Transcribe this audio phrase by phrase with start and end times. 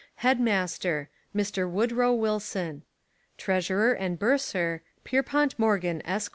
[0.25, 1.69] Headmaster Mr.
[1.69, 2.81] Woodrow Wilson
[3.37, 4.81] Treasurer and Bursar..
[5.03, 6.29] Pierpont Morgan, Esq.